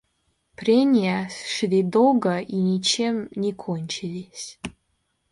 [0.55, 4.57] Прения шли долго и ничем не кончились.